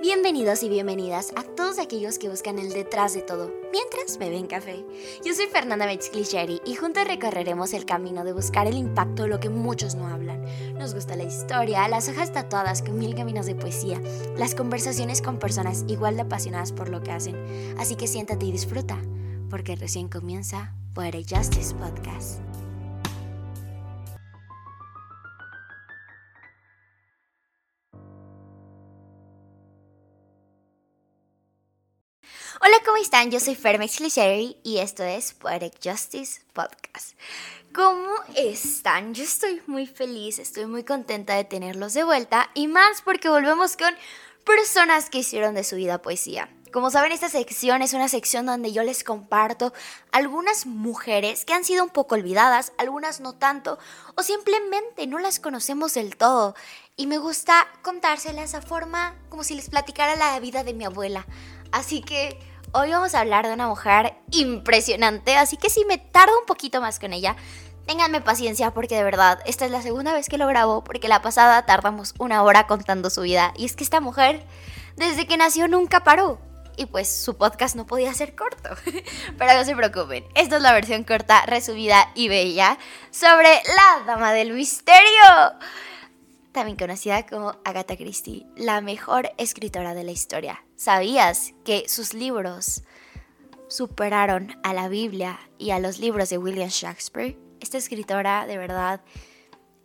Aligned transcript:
Bienvenidos 0.00 0.62
y 0.62 0.70
bienvenidas 0.70 1.30
a 1.36 1.42
todos 1.42 1.78
aquellos 1.78 2.18
que 2.18 2.30
buscan 2.30 2.58
el 2.58 2.72
detrás 2.72 3.12
de 3.12 3.20
todo, 3.20 3.52
mientras 3.70 4.16
beben 4.16 4.46
café. 4.46 4.82
Yo 5.26 5.34
soy 5.34 5.44
Fernanda 5.48 5.84
Metzglicheri 5.84 6.62
y 6.64 6.74
juntos 6.74 7.06
recorreremos 7.06 7.74
el 7.74 7.84
camino 7.84 8.24
de 8.24 8.32
buscar 8.32 8.66
el 8.66 8.76
impacto 8.76 9.24
de 9.24 9.28
lo 9.28 9.40
que 9.40 9.50
muchos 9.50 9.96
no 9.96 10.08
hablan. 10.08 10.42
Nos 10.78 10.94
gusta 10.94 11.16
la 11.16 11.24
historia, 11.24 11.86
las 11.86 12.08
hojas 12.08 12.32
tatuadas 12.32 12.80
con 12.80 12.98
mil 12.98 13.14
caminos 13.14 13.44
de 13.44 13.56
poesía, 13.56 14.00
las 14.38 14.54
conversaciones 14.54 15.20
con 15.20 15.38
personas 15.38 15.84
igual 15.86 16.16
de 16.16 16.22
apasionadas 16.22 16.72
por 16.72 16.88
lo 16.88 17.02
que 17.02 17.12
hacen. 17.12 17.36
Así 17.78 17.94
que 17.94 18.06
siéntate 18.06 18.46
y 18.46 18.52
disfruta, 18.52 18.96
porque 19.50 19.76
recién 19.76 20.08
comienza 20.08 20.72
Poetic 20.94 21.36
Justice 21.36 21.74
Podcast. 21.74 22.49
Están? 33.10 33.32
Yo 33.32 33.40
soy 33.40 33.56
Fermex 33.56 33.96
Clichere 33.96 34.56
y 34.62 34.78
esto 34.78 35.02
es 35.02 35.32
Poetic 35.32 35.72
Justice 35.82 36.42
Podcast. 36.52 37.16
¿Cómo 37.74 38.08
están? 38.36 39.14
Yo 39.14 39.24
estoy 39.24 39.60
muy 39.66 39.88
feliz, 39.88 40.38
estoy 40.38 40.66
muy 40.66 40.84
contenta 40.84 41.34
de 41.34 41.42
tenerlos 41.42 41.92
de 41.94 42.04
vuelta 42.04 42.50
y 42.54 42.68
más 42.68 43.02
porque 43.02 43.28
volvemos 43.28 43.76
con 43.76 43.92
personas 44.44 45.10
que 45.10 45.18
hicieron 45.18 45.56
de 45.56 45.64
su 45.64 45.74
vida 45.74 46.00
poesía. 46.00 46.48
Como 46.72 46.92
saben, 46.92 47.10
esta 47.10 47.28
sección 47.28 47.82
es 47.82 47.94
una 47.94 48.08
sección 48.08 48.46
donde 48.46 48.70
yo 48.70 48.84
les 48.84 49.02
comparto 49.02 49.72
algunas 50.12 50.66
mujeres 50.66 51.44
que 51.44 51.52
han 51.52 51.64
sido 51.64 51.82
un 51.82 51.90
poco 51.90 52.14
olvidadas, 52.14 52.72
algunas 52.78 53.18
no 53.18 53.32
tanto, 53.32 53.80
o 54.14 54.22
simplemente 54.22 55.08
no 55.08 55.18
las 55.18 55.40
conocemos 55.40 55.94
del 55.94 56.16
todo. 56.16 56.54
Y 56.94 57.08
me 57.08 57.18
gusta 57.18 57.66
contárselas 57.82 58.54
a 58.54 58.62
forma 58.62 59.16
como 59.30 59.42
si 59.42 59.56
les 59.56 59.68
platicara 59.68 60.14
la 60.14 60.38
vida 60.38 60.62
de 60.62 60.74
mi 60.74 60.84
abuela. 60.84 61.26
Así 61.72 62.02
que 62.02 62.38
Hoy 62.72 62.92
vamos 62.92 63.16
a 63.16 63.20
hablar 63.20 63.48
de 63.48 63.52
una 63.52 63.66
mujer 63.66 64.14
impresionante, 64.30 65.36
así 65.36 65.56
que 65.56 65.68
si 65.68 65.84
me 65.86 65.98
tardo 65.98 66.38
un 66.38 66.46
poquito 66.46 66.80
más 66.80 67.00
con 67.00 67.12
ella, 67.12 67.34
ténganme 67.84 68.20
paciencia 68.20 68.70
porque 68.70 68.94
de 68.94 69.02
verdad, 69.02 69.40
esta 69.44 69.64
es 69.64 69.72
la 69.72 69.82
segunda 69.82 70.12
vez 70.12 70.28
que 70.28 70.38
lo 70.38 70.46
grabo 70.46 70.84
porque 70.84 71.08
la 71.08 71.20
pasada 71.20 71.66
tardamos 71.66 72.14
una 72.18 72.44
hora 72.44 72.68
contando 72.68 73.10
su 73.10 73.22
vida 73.22 73.52
y 73.56 73.64
es 73.64 73.74
que 73.74 73.82
esta 73.82 74.00
mujer 74.00 74.44
desde 74.94 75.26
que 75.26 75.36
nació 75.36 75.66
nunca 75.66 76.04
paró. 76.04 76.40
Y 76.76 76.86
pues 76.86 77.12
su 77.12 77.36
podcast 77.36 77.74
no 77.74 77.86
podía 77.86 78.14
ser 78.14 78.36
corto. 78.36 78.70
Pero 79.36 79.52
no 79.52 79.64
se 79.64 79.74
preocupen, 79.74 80.24
esta 80.36 80.56
es 80.56 80.62
la 80.62 80.72
versión 80.72 81.02
corta, 81.02 81.44
resumida 81.46 82.12
y 82.14 82.28
bella 82.28 82.78
sobre 83.10 83.48
la 83.48 84.04
Dama 84.06 84.32
del 84.32 84.52
Misterio 84.52 85.08
también 86.52 86.76
conocida 86.76 87.26
como 87.26 87.56
Agatha 87.64 87.96
Christie, 87.96 88.46
la 88.56 88.80
mejor 88.80 89.30
escritora 89.38 89.94
de 89.94 90.04
la 90.04 90.10
historia. 90.10 90.64
¿Sabías 90.80 91.52
que 91.62 91.84
sus 91.90 92.14
libros 92.14 92.84
superaron 93.68 94.58
a 94.62 94.72
la 94.72 94.88
Biblia 94.88 95.38
y 95.58 95.72
a 95.72 95.78
los 95.78 95.98
libros 95.98 96.30
de 96.30 96.38
William 96.38 96.70
Shakespeare? 96.70 97.36
Esta 97.60 97.76
escritora 97.76 98.46
de 98.46 98.56
verdad 98.56 99.02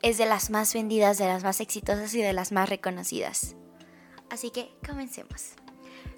es 0.04 0.18
de 0.18 0.26
las 0.26 0.52
más 0.52 0.74
vendidas, 0.74 1.18
de 1.18 1.26
las 1.26 1.44
más 1.44 1.60
exitosas 1.60 2.16
y 2.16 2.22
de 2.22 2.32
las 2.32 2.54
más 2.54 2.70
reconocidas. 2.70 3.58
Así 4.30 4.52
que 4.52 4.74
comencemos. 4.88 5.56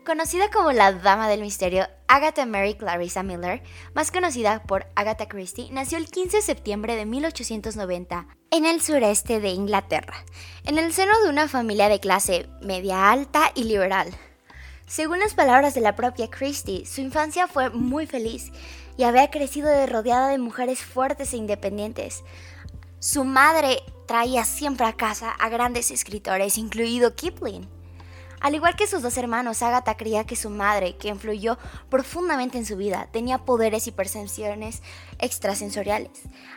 Conocida 0.06 0.52
como 0.52 0.72
la 0.72 0.94
Dama 0.94 1.28
del 1.28 1.42
Misterio, 1.42 1.88
Agatha 2.08 2.46
Mary 2.46 2.76
Clarissa 2.76 3.24
Miller, 3.24 3.64
más 3.96 4.12
conocida 4.12 4.62
por 4.62 4.86
Agatha 4.96 5.28
Christie, 5.28 5.72
nació 5.72 5.98
el 5.98 6.06
15 6.06 6.38
de 6.38 6.44
septiembre 6.44 6.96
de 6.96 7.08
1890 7.08 8.28
en 8.52 8.66
el 8.68 8.80
sureste 8.80 9.40
de 9.40 9.50
Inglaterra, 9.50 10.24
en 10.66 10.78
el 10.78 10.94
seno 10.94 11.20
de 11.24 11.30
una 11.30 11.48
familia 11.48 11.90
de 11.90 12.00
clase 12.00 12.48
media 12.62 13.10
alta 13.10 13.52
y 13.56 13.64
liberal. 13.64 14.16
Según 14.88 15.20
las 15.20 15.34
palabras 15.34 15.74
de 15.74 15.82
la 15.82 15.98
propia 15.98 16.30
Christie, 16.30 16.86
su 16.86 17.02
infancia 17.02 17.50
fue 17.50 17.70
muy 17.70 18.08
feliz 18.08 18.54
y 18.96 19.04
había 19.04 19.30
crecido 19.30 19.70
rodeada 19.86 20.30
de 20.30 20.38
mujeres 20.38 20.80
fuertes 20.80 21.34
e 21.34 21.38
independientes. 21.38 22.24
Su 23.00 23.26
madre 23.26 23.84
traía 24.08 24.46
siempre 24.46 24.86
a 24.88 24.94
casa 24.94 25.32
a 25.32 25.50
grandes 25.50 25.92
escritores, 25.92 26.58
incluido 26.58 27.16
Kipling. 27.16 27.68
Al 28.40 28.54
igual 28.54 28.76
que 28.76 28.86
sus 28.86 29.02
dos 29.02 29.18
hermanos, 29.18 29.64
Agatha 29.64 29.98
creía 29.98 30.24
que 30.26 30.36
su 30.36 30.52
madre, 30.52 30.96
que 30.98 31.08
influyó 31.08 31.58
profundamente 31.90 32.60
en 32.60 32.68
su 32.68 32.78
vida, 32.78 33.08
tenía 33.12 33.40
poderes 33.40 33.88
y 33.88 33.92
percepciones 33.92 34.84
extrasensoriales. 35.18 36.12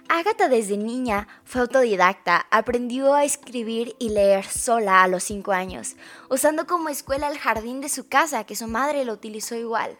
Agatha 0.09 0.49
desde 0.49 0.77
niña 0.77 1.27
fue 1.45 1.63
autodidacta, 1.63 2.47
aprendió 2.51 3.15
a 3.15 3.25
escribir 3.25 3.97
y 3.99 4.11
leer 4.11 4.45
sola 4.45 5.03
a 5.03 5.09
los 5.09 5.25
5 5.25 5.53
años, 5.53 5.97
usando 6.29 6.67
como 6.67 6.91
escuela 6.91 7.29
el 7.29 7.39
jardín 7.39 7.81
de 7.81 7.89
su 7.89 8.09
casa, 8.09 8.45
que 8.45 8.57
su 8.57 8.67
madre 8.67 9.07
lo 9.07 9.15
utilizó 9.15 9.55
igual, 9.55 9.97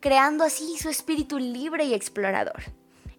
creando 0.00 0.42
así 0.42 0.78
su 0.78 0.88
espíritu 0.88 1.38
libre 1.38 1.84
y 1.84 1.94
explorador. 1.94 2.64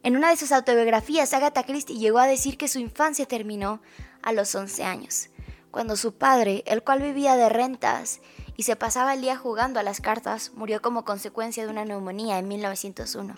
En 0.04 0.18
una 0.18 0.32
de 0.32 0.38
sus 0.38 0.52
autobiografías, 0.52 1.34
Agatha 1.34 1.64
Christie 1.64 1.98
llegó 1.98 2.20
a 2.20 2.28
decir 2.28 2.58
que 2.58 2.68
su 2.68 2.80
infancia 2.80 3.26
terminó 3.26 3.82
a 4.22 4.34
los 4.34 4.54
11 4.54 4.84
años 4.84 5.30
cuando 5.72 5.96
su 5.96 6.14
padre, 6.14 6.64
el 6.68 6.84
cual 6.84 7.02
vivía 7.02 7.36
de 7.36 7.50
rentas 7.50 8.20
y 8.58 8.64
se 8.64 8.76
pasaba 8.76 9.14
el 9.14 9.22
día 9.22 9.38
jugando 9.38 9.80
a 9.80 9.84
las 9.84 10.02
cartas, 10.02 10.52
murió 10.54 10.82
como 10.82 11.06
consecuencia 11.06 11.64
de 11.64 11.72
una 11.72 11.86
neumonía 11.86 12.38
en 12.38 12.48
1901, 12.48 13.36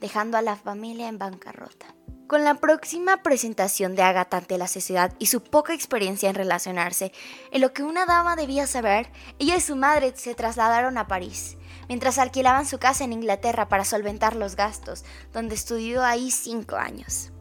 dejando 0.00 0.38
a 0.38 0.42
la 0.42 0.56
familia 0.56 1.08
en 1.08 1.18
bancarrota. 1.18 1.86
Con 2.28 2.44
la 2.44 2.54
próxima 2.54 3.24
presentación 3.24 3.96
de 3.96 4.02
Agatha 4.02 4.36
ante 4.36 4.56
la 4.56 4.68
sociedad 4.68 5.12
y 5.18 5.26
su 5.26 5.42
poca 5.42 5.74
experiencia 5.74 6.28
en 6.28 6.36
relacionarse, 6.36 7.10
en 7.50 7.60
lo 7.60 7.72
que 7.72 7.82
una 7.82 8.06
dama 8.06 8.36
debía 8.36 8.68
saber, 8.68 9.10
ella 9.40 9.56
y 9.56 9.60
su 9.60 9.74
madre 9.74 10.12
se 10.14 10.36
trasladaron 10.36 10.96
a 10.96 11.08
París, 11.08 11.56
mientras 11.88 12.18
alquilaban 12.18 12.66
su 12.66 12.78
casa 12.78 13.02
en 13.02 13.12
Inglaterra 13.12 13.68
para 13.68 13.84
solventar 13.84 14.36
los 14.36 14.54
gastos, 14.54 15.04
donde 15.32 15.56
estudió 15.56 16.04
ahí 16.04 16.30
cinco 16.30 16.76
años. 16.76 17.32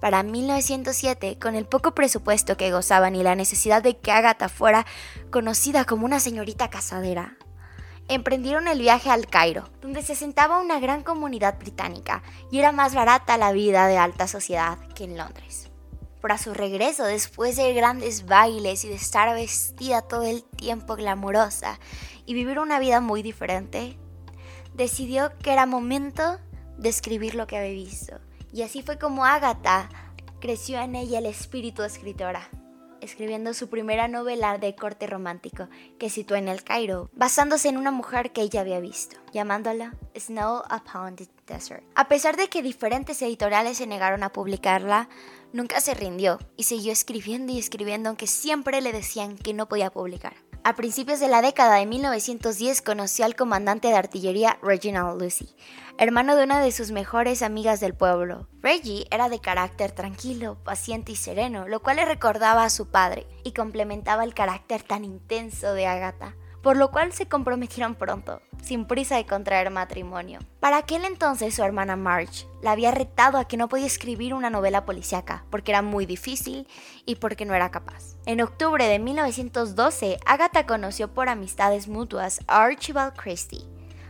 Para 0.00 0.22
1907, 0.22 1.38
con 1.40 1.56
el 1.56 1.66
poco 1.66 1.92
presupuesto 1.92 2.56
que 2.56 2.70
gozaban 2.70 3.16
y 3.16 3.24
la 3.24 3.34
necesidad 3.34 3.82
de 3.82 3.96
que 3.96 4.12
Agatha 4.12 4.48
fuera 4.48 4.86
conocida 5.30 5.84
como 5.84 6.04
una 6.04 6.20
señorita 6.20 6.70
casadera, 6.70 7.36
emprendieron 8.06 8.68
el 8.68 8.78
viaje 8.78 9.10
al 9.10 9.26
Cairo, 9.26 9.68
donde 9.80 10.02
se 10.02 10.14
sentaba 10.14 10.60
una 10.60 10.78
gran 10.78 11.02
comunidad 11.02 11.58
británica 11.58 12.22
y 12.52 12.60
era 12.60 12.70
más 12.70 12.94
barata 12.94 13.36
la 13.38 13.50
vida 13.50 13.88
de 13.88 13.98
alta 13.98 14.28
sociedad 14.28 14.78
que 14.94 15.02
en 15.02 15.18
Londres. 15.18 15.68
Para 16.20 16.38
su 16.38 16.54
regreso, 16.54 17.04
después 17.04 17.56
de 17.56 17.74
grandes 17.74 18.24
bailes 18.24 18.84
y 18.84 18.88
de 18.88 18.94
estar 18.94 19.32
vestida 19.34 20.02
todo 20.02 20.22
el 20.22 20.44
tiempo 20.44 20.94
glamurosa 20.94 21.80
y 22.24 22.34
vivir 22.34 22.60
una 22.60 22.78
vida 22.78 23.00
muy 23.00 23.22
diferente, 23.22 23.98
decidió 24.74 25.36
que 25.38 25.52
era 25.52 25.66
momento 25.66 26.38
de 26.76 26.88
escribir 26.88 27.34
lo 27.34 27.48
que 27.48 27.58
había 27.58 27.72
visto 27.72 28.27
y 28.52 28.62
así 28.62 28.82
fue 28.82 28.98
como 28.98 29.24
Agatha 29.24 29.88
creció 30.40 30.80
en 30.80 30.94
ella 30.94 31.18
el 31.18 31.26
espíritu 31.26 31.82
escritora, 31.82 32.48
escribiendo 33.00 33.54
su 33.54 33.68
primera 33.68 34.08
novela 34.08 34.58
de 34.58 34.74
corte 34.74 35.06
romántico, 35.06 35.68
que 35.98 36.10
situó 36.10 36.36
en 36.36 36.48
el 36.48 36.62
Cairo, 36.62 37.10
basándose 37.12 37.68
en 37.68 37.76
una 37.76 37.90
mujer 37.90 38.32
que 38.32 38.42
ella 38.42 38.60
había 38.60 38.80
visto, 38.80 39.16
llamándola 39.32 39.94
Snow 40.16 40.62
Upon 40.64 41.16
the 41.16 41.28
Desert. 41.46 41.84
A 41.94 42.08
pesar 42.08 42.36
de 42.36 42.48
que 42.48 42.62
diferentes 42.62 43.20
editoriales 43.22 43.78
se 43.78 43.86
negaron 43.86 44.22
a 44.22 44.32
publicarla, 44.32 45.08
nunca 45.52 45.80
se 45.80 45.94
rindió 45.94 46.38
y 46.56 46.64
siguió 46.64 46.92
escribiendo 46.92 47.52
y 47.52 47.58
escribiendo 47.58 48.08
aunque 48.08 48.26
siempre 48.26 48.80
le 48.80 48.92
decían 48.92 49.36
que 49.36 49.54
no 49.54 49.68
podía 49.68 49.90
publicar. 49.90 50.47
A 50.68 50.74
principios 50.74 51.18
de 51.18 51.28
la 51.28 51.40
década 51.40 51.76
de 51.76 51.86
1910 51.86 52.82
conoció 52.82 53.24
al 53.24 53.36
comandante 53.36 53.88
de 53.88 53.96
artillería 53.96 54.58
Reginald 54.60 55.18
Lucy, 55.18 55.56
hermano 55.96 56.36
de 56.36 56.44
una 56.44 56.60
de 56.60 56.72
sus 56.72 56.90
mejores 56.90 57.40
amigas 57.40 57.80
del 57.80 57.94
pueblo. 57.94 58.48
Reggie 58.60 59.06
era 59.10 59.30
de 59.30 59.40
carácter 59.40 59.92
tranquilo, 59.92 60.58
paciente 60.64 61.12
y 61.12 61.16
sereno, 61.16 61.66
lo 61.66 61.80
cual 61.80 61.96
le 61.96 62.04
recordaba 62.04 62.64
a 62.64 62.68
su 62.68 62.90
padre 62.90 63.26
y 63.44 63.52
complementaba 63.52 64.24
el 64.24 64.34
carácter 64.34 64.82
tan 64.82 65.06
intenso 65.06 65.72
de 65.72 65.86
Agatha 65.86 66.36
por 66.68 66.76
lo 66.76 66.90
cual 66.90 67.14
se 67.14 67.26
comprometieron 67.26 67.94
pronto, 67.94 68.42
sin 68.62 68.84
prisa 68.84 69.16
de 69.16 69.24
contraer 69.24 69.70
matrimonio. 69.70 70.38
Para 70.60 70.76
aquel 70.76 71.06
entonces 71.06 71.54
su 71.54 71.62
hermana 71.62 71.96
Marge 71.96 72.46
la 72.60 72.72
había 72.72 72.90
retado 72.90 73.38
a 73.38 73.46
que 73.46 73.56
no 73.56 73.70
podía 73.70 73.86
escribir 73.86 74.34
una 74.34 74.50
novela 74.50 74.84
policíaca 74.84 75.46
porque 75.48 75.72
era 75.72 75.80
muy 75.80 76.04
difícil 76.04 76.68
y 77.06 77.14
porque 77.14 77.46
no 77.46 77.54
era 77.54 77.70
capaz. 77.70 78.16
En 78.26 78.42
octubre 78.42 78.86
de 78.86 78.98
1912, 78.98 80.18
Agatha 80.26 80.66
conoció 80.66 81.08
por 81.14 81.30
amistades 81.30 81.88
mutuas 81.88 82.40
a 82.46 82.64
Archibald 82.64 83.14
Christie. 83.16 83.64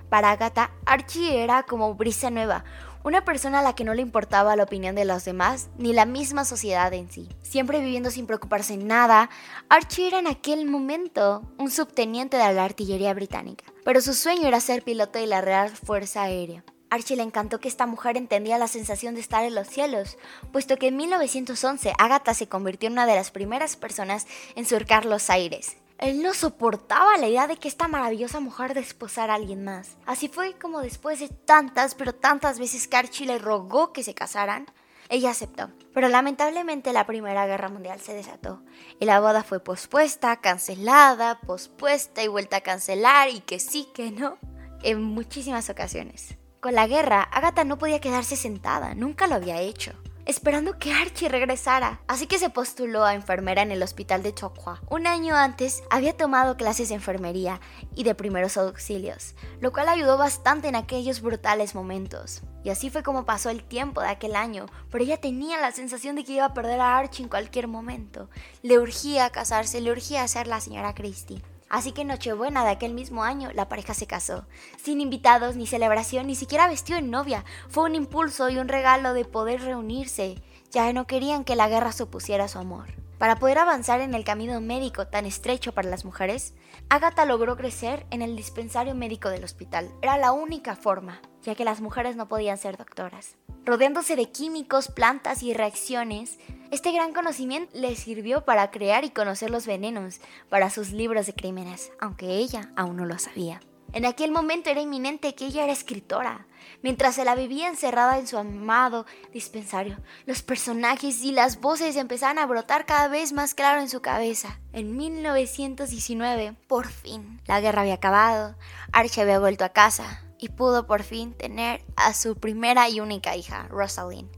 Para 0.09 0.33
Agatha, 0.33 0.73
Archie 0.85 1.45
era 1.45 1.63
como 1.63 1.95
brisa 1.95 2.29
nueva, 2.29 2.65
una 3.05 3.25
persona 3.25 3.61
a 3.61 3.63
la 3.63 3.75
que 3.75 3.85
no 3.85 3.95
le 3.95 4.03
importaba 4.03 4.57
la 4.57 4.65
opinión 4.65 4.95
de 4.95 5.05
los 5.05 5.25
demás 5.25 5.69
ni 5.79 5.93
la 5.93 6.05
misma 6.05 6.45
sociedad 6.45 6.93
en 6.93 7.11
sí. 7.11 7.29
Siempre 7.43 7.81
viviendo 7.81 8.11
sin 8.11 8.27
preocuparse 8.27 8.75
en 8.75 8.87
nada, 8.87 9.31
Archie 9.69 10.09
era 10.09 10.19
en 10.19 10.27
aquel 10.27 10.67
momento 10.67 11.43
un 11.59 11.71
subteniente 11.71 12.37
de 12.37 12.53
la 12.53 12.65
artillería 12.65 13.15
británica, 13.15 13.65
pero 13.85 14.01
su 14.01 14.15
sueño 14.15 14.47
era 14.47 14.61
ser 14.61 14.83
piloto 14.83 15.19
de 15.19 15.27
la 15.27 15.41
Real 15.41 15.71
Fuerza 15.71 16.23
Aérea. 16.23 16.65
Archie 16.91 17.17
le 17.17 17.23
encantó 17.23 17.61
que 17.61 17.69
esta 17.69 17.87
mujer 17.87 18.17
entendía 18.17 18.59
la 18.59 18.69
sensación 18.69 19.15
de 19.15 19.21
estar 19.21 19.45
en 19.45 19.55
los 19.55 19.69
cielos, 19.69 20.17
puesto 20.53 20.77
que 20.77 20.89
en 20.89 20.97
1911 20.97 21.93
Agatha 21.99 22.35
se 22.35 22.49
convirtió 22.49 22.87
en 22.87 22.95
una 22.95 23.07
de 23.07 23.15
las 23.15 23.31
primeras 23.31 23.77
personas 23.77 24.27
en 24.57 24.65
surcar 24.65 25.05
los 25.05 25.29
aires. 25.29 25.77
Él 25.99 26.23
no 26.23 26.33
soportaba 26.33 27.17
la 27.17 27.27
idea 27.27 27.49
de 27.49 27.57
que 27.57 27.67
esta 27.67 27.89
maravillosa 27.89 28.39
mujer 28.39 28.73
desposara 28.73 29.33
a 29.33 29.37
alguien 29.37 29.65
más. 29.65 29.97
Así 30.07 30.29
fue 30.29 30.55
como 30.55 30.81
después 30.81 31.19
de 31.19 31.29
tantas, 31.29 31.97
pero 31.97 32.15
tantas 32.15 32.61
veces 32.61 32.87
que 32.87 32.97
Archie 32.97 33.27
le 33.27 33.39
rogó 33.39 33.93
que 33.93 34.05
se 34.05 34.15
casaran, 34.15 34.67
ella 35.09 35.31
aceptó. 35.31 35.71
Pero 35.93 36.09
lamentablemente 36.09 36.93
la 36.93 37.05
Primera 37.05 37.47
Guerra 37.47 37.69
Mundial 37.69 38.01
se 38.01 38.15
desató 38.15 38.63
y 39.01 39.07
la 39.07 39.19
boda 39.19 39.43
fue 39.43 39.59
pospuesta, 39.59 40.37
cancelada, 40.37 41.41
pospuesta 41.41 42.23
y 42.23 42.29
vuelta 42.29 42.59
a 42.59 42.61
cancelar 42.61 43.29
y 43.31 43.41
que 43.41 43.59
sí, 43.59 43.89
que 43.93 44.13
no, 44.13 44.39
en 44.85 45.03
muchísimas 45.03 45.69
ocasiones. 45.69 46.37
Con 46.61 46.75
la 46.75 46.87
guerra, 46.87 47.23
Agatha 47.23 47.65
no 47.65 47.79
podía 47.79 48.01
quedarse 48.01 48.37
sentada, 48.37 48.95
nunca 48.95 49.27
lo 49.27 49.35
había 49.35 49.61
hecho 49.61 49.95
esperando 50.29 50.79
que 50.79 50.93
Archie 50.93 51.31
regresara. 51.31 52.03
Así 52.07 52.27
que 52.27 52.39
se 52.39 52.51
postuló 52.51 53.05
a 53.05 53.15
enfermera 53.15 53.63
en 53.63 53.73
el 53.73 53.83
hospital 53.83 54.23
de 54.23 54.35
Chocua. 54.35 54.81
Un 54.91 55.07
año 55.07 55.35
antes 55.35 55.83
había 55.91 56.17
tomado 56.17 56.59
clases 56.59 56.91
de 56.91 56.97
enfermería 56.97 57.61
y 57.97 58.05
de 58.05 58.15
primeros 58.15 58.59
auxilios, 58.59 59.35
lo 59.61 59.73
cual 59.73 59.89
ayudó 59.89 60.19
bastante 60.19 60.69
en 60.69 60.77
aquellos 60.77 61.23
brutales 61.23 61.75
momentos. 61.75 62.43
Y 62.63 62.69
así 62.69 62.91
fue 62.91 63.03
como 63.03 63.25
pasó 63.25 63.49
el 63.49 63.65
tiempo 63.65 64.03
de 64.03 64.09
aquel 64.09 64.37
año, 64.37 64.67
pero 64.91 65.03
ella 65.03 65.19
tenía 65.19 65.59
la 65.63 65.73
sensación 65.73 66.15
de 66.15 66.25
que 66.25 66.33
iba 66.33 66.45
a 66.45 66.55
perder 66.55 66.81
a 66.81 66.99
Archie 66.99 67.23
en 67.23 67.31
cualquier 67.31 67.67
momento. 67.67 68.29
Le 68.63 68.79
urgía 68.79 69.31
casarse, 69.31 69.81
le 69.81 69.91
urgía 69.91 70.29
ser 70.29 70.47
la 70.47 70.61
señora 70.61 70.95
Christie. 70.95 71.43
Así 71.69 71.93
que 71.93 72.03
en 72.03 72.09
Nochebuena 72.09 72.65
de 72.65 72.71
aquel 72.71 72.95
mismo 72.95 73.25
año, 73.25 73.51
la 73.53 73.69
pareja 73.69 73.95
se 73.95 74.07
casó. 74.07 74.47
Sin 74.83 75.01
invitados, 75.01 75.57
ni 75.57 75.67
celebración, 75.67 76.27
ni 76.27 76.35
siquiera 76.35 76.69
vestido 76.69 76.99
en 76.99 77.11
novia. 77.11 77.45
Fue 77.69 77.85
un 77.85 77.95
impulso 77.95 78.49
y 78.49 78.59
un 78.59 78.69
regalo 78.69 79.13
de 79.13 79.25
poder 79.25 79.61
reunirse, 79.63 80.43
ya 80.71 80.93
no 80.93 81.07
querían 81.07 81.45
que 81.45 81.57
la 81.57 81.69
guerra 81.69 81.93
supusiera 81.93 82.49
su 82.49 82.59
amor. 82.59 83.08
Para 83.19 83.41
poder 83.41 83.59
avanzar 83.59 84.01
en 84.01 84.15
el 84.15 84.23
camino 84.23 84.61
médico 84.61 85.09
tan 85.09 85.27
estrecho 85.27 85.73
para 85.73 85.91
las 85.91 86.05
mujeres, 86.05 86.55
Agatha 86.89 87.25
logró 87.25 87.57
crecer 87.57 88.07
en 88.11 88.23
el 88.23 88.37
dispensario 88.37 88.95
médico 88.95 89.29
del 89.29 89.43
hospital. 89.43 89.91
Era 90.03 90.17
la 90.19 90.31
única 90.31 90.77
forma, 90.77 91.21
ya 91.43 91.57
que 91.57 91.65
las 91.65 91.81
mujeres 91.81 92.15
no 92.15 92.29
podían 92.29 92.59
ser 92.59 92.77
doctoras. 92.77 93.37
Rodeándose 93.65 94.15
de 94.15 94.31
químicos, 94.31 94.89
plantas 94.89 95.43
y 95.43 95.53
reacciones, 95.53 96.39
este 96.71 96.93
gran 96.93 97.13
conocimiento 97.13 97.77
le 97.77 97.97
sirvió 97.97 98.45
para 98.45 98.71
crear 98.71 99.05
y 99.05 99.11
conocer 99.11 99.51
los 99.51 99.67
venenos 99.67 100.21
para 100.49 100.71
sus 100.71 100.93
libros 100.93 101.27
de 101.27 101.35
crímenes, 101.35 101.91
aunque 102.01 102.37
ella 102.37 102.71
aún 102.77 102.97
no 102.97 103.05
lo 103.05 103.19
sabía. 103.19 103.61
En 103.93 104.07
aquel 104.07 104.31
momento 104.31 104.71
era 104.71 104.81
inminente 104.81 105.35
que 105.35 105.47
ella 105.47 105.65
era 105.65 105.73
escritora. 105.73 106.47
Mientras 106.83 107.15
se 107.15 107.25
la 107.25 107.35
vivía 107.35 107.69
encerrada 107.69 108.19
en 108.19 108.27
su 108.27 108.39
amado 108.39 109.07
dispensario, 109.33 109.99
los 110.27 110.43
personajes 110.43 111.23
y 111.25 111.33
las 111.33 111.61
voces 111.61 111.97
empezaban 111.97 112.39
a 112.39 112.47
brotar 112.47 112.87
cada 112.87 113.09
vez 113.09 113.33
más 113.33 113.55
claro 113.55 113.81
en 113.81 113.89
su 113.89 114.01
cabeza. 114.01 114.61
En 114.73 114.97
1919, 114.97 116.55
por 116.69 116.87
fin, 116.87 117.41
la 117.47 117.61
guerra 117.61 117.83
había 117.83 117.95
acabado, 117.95 118.57
Archie 118.93 119.23
había 119.23 119.41
vuelto 119.41 119.65
a 119.65 119.71
casa 119.71 120.23
y 120.39 120.51
pudo 120.51 120.87
por 120.87 121.03
fin 121.03 121.35
tener 121.35 121.85
a 121.97 122.15
su 122.15 122.37
primera 122.37 122.89
y 122.89 123.01
única 123.01 123.37
hija, 123.37 123.67
Rosalind, 123.69 124.31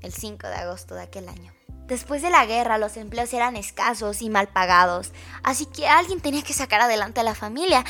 el 0.00 0.12
5 0.12 0.46
de 0.46 0.54
agosto 0.54 0.94
de 0.94 1.02
aquel 1.02 1.28
año. 1.28 1.52
Después 1.88 2.20
de 2.20 2.28
la 2.28 2.44
guerra 2.44 2.76
los 2.76 2.98
empleos 2.98 3.32
eran 3.32 3.56
escasos 3.56 4.20
y 4.20 4.28
mal 4.28 4.48
pagados, 4.48 5.12
así 5.42 5.64
que 5.64 5.88
alguien 5.88 6.20
tenía 6.20 6.42
que 6.42 6.52
sacar 6.52 6.82
adelante 6.82 7.20
a 7.20 7.24
la 7.24 7.34
familia, 7.34 7.82